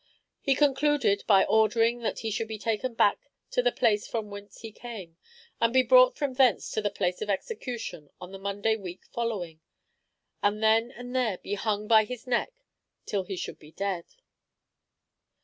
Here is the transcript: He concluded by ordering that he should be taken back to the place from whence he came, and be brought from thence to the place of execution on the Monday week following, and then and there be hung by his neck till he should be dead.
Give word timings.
He 0.41 0.55
concluded 0.55 1.23
by 1.27 1.43
ordering 1.43 1.99
that 1.99 2.21
he 2.21 2.31
should 2.31 2.47
be 2.47 2.57
taken 2.57 2.95
back 2.95 3.19
to 3.51 3.61
the 3.61 3.71
place 3.71 4.07
from 4.07 4.31
whence 4.31 4.61
he 4.61 4.71
came, 4.71 5.15
and 5.59 5.71
be 5.71 5.83
brought 5.83 6.17
from 6.17 6.33
thence 6.33 6.71
to 6.71 6.81
the 6.81 6.89
place 6.89 7.21
of 7.21 7.29
execution 7.29 8.09
on 8.19 8.31
the 8.31 8.39
Monday 8.39 8.75
week 8.75 9.05
following, 9.11 9.59
and 10.41 10.63
then 10.63 10.89
and 10.89 11.15
there 11.15 11.37
be 11.37 11.53
hung 11.53 11.87
by 11.87 12.05
his 12.05 12.25
neck 12.25 12.51
till 13.05 13.25
he 13.25 13.35
should 13.35 13.59
be 13.59 13.71
dead. 13.73 14.05